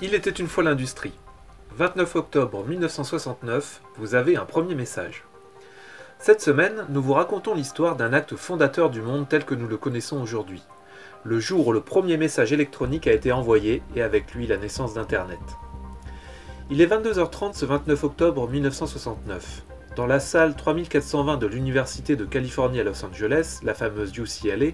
[0.00, 1.12] Il était une fois l'industrie.
[1.76, 5.24] 29 octobre 1969, vous avez un premier message.
[6.18, 9.76] Cette semaine, nous vous racontons l'histoire d'un acte fondateur du monde tel que nous le
[9.76, 10.62] connaissons aujourd'hui.
[11.24, 14.94] Le jour où le premier message électronique a été envoyé et avec lui la naissance
[14.94, 15.40] d'Internet.
[16.70, 19.64] Il est 22h30 ce 29 octobre 1969.
[19.96, 24.72] Dans la salle 3420 de l'Université de Californie à Los Angeles, la fameuse UCLA,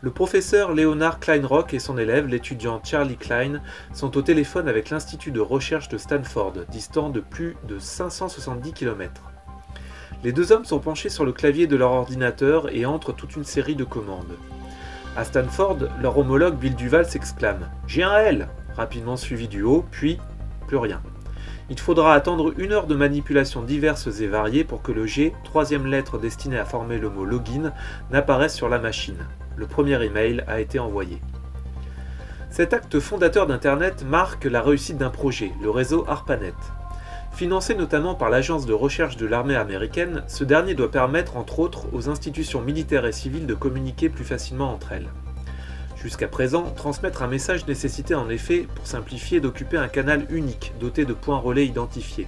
[0.00, 3.60] le professeur Leonard Kleinrock et son élève, l'étudiant Charlie Klein,
[3.92, 9.30] sont au téléphone avec l'Institut de recherche de Stanford, distant de plus de 570 km.
[10.24, 13.44] Les deux hommes sont penchés sur le clavier de leur ordinateur et entrent toute une
[13.44, 14.38] série de commandes.
[15.18, 20.18] À Stanford, leur homologue Bill Duval s'exclame J'ai un L rapidement suivi du haut, puis
[20.66, 21.02] plus rien
[21.70, 25.86] il faudra attendre une heure de manipulations diverses et variées pour que le G, troisième
[25.86, 27.72] lettre destinée à former le mot login,
[28.10, 29.26] n'apparaisse sur la machine.
[29.56, 31.20] Le premier email a été envoyé.
[32.50, 36.54] Cet acte fondateur d'Internet marque la réussite d'un projet, le réseau ARPANET.
[37.32, 41.86] Financé notamment par l'agence de recherche de l'armée américaine, ce dernier doit permettre entre autres
[41.94, 45.08] aux institutions militaires et civiles de communiquer plus facilement entre elles.
[46.02, 51.04] Jusqu'à présent, transmettre un message nécessitait en effet, pour simplifier, d'occuper un canal unique, doté
[51.04, 52.26] de points relais identifiés.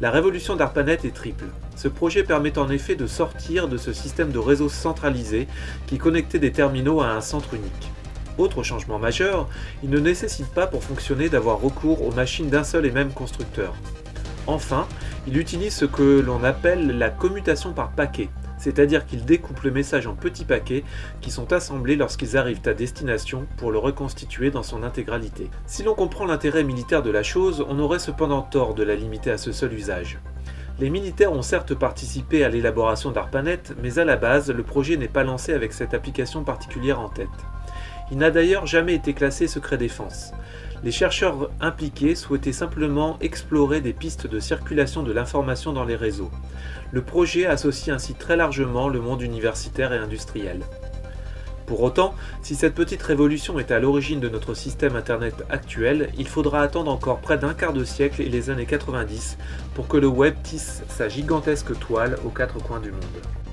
[0.00, 1.44] La révolution d'ARPANET est triple.
[1.74, 5.46] Ce projet permet en effet de sortir de ce système de réseau centralisé
[5.86, 7.90] qui connectait des terminaux à un centre unique.
[8.38, 9.46] Autre changement majeur,
[9.82, 13.74] il ne nécessite pas pour fonctionner d'avoir recours aux machines d'un seul et même constructeur.
[14.46, 14.86] Enfin,
[15.26, 20.06] il utilise ce que l'on appelle la commutation par paquet, c'est-à-dire qu'il découpe le message
[20.06, 20.84] en petits paquets
[21.20, 25.50] qui sont assemblés lorsqu'ils arrivent à destination pour le reconstituer dans son intégralité.
[25.66, 29.32] Si l'on comprend l'intérêt militaire de la chose, on aurait cependant tort de la limiter
[29.32, 30.18] à ce seul usage.
[30.78, 35.08] Les militaires ont certes participé à l'élaboration d'ARPANET, mais à la base, le projet n'est
[35.08, 37.28] pas lancé avec cette application particulière en tête.
[38.12, 40.32] Il n'a d'ailleurs jamais été classé secret défense.
[40.84, 46.30] Les chercheurs impliqués souhaitaient simplement explorer des pistes de circulation de l'information dans les réseaux.
[46.92, 50.60] Le projet associe ainsi très largement le monde universitaire et industriel.
[51.66, 56.28] Pour autant, si cette petite révolution est à l'origine de notre système Internet actuel, il
[56.28, 59.36] faudra attendre encore près d'un quart de siècle et les années 90
[59.74, 63.45] pour que le web tisse sa gigantesque toile aux quatre coins du monde.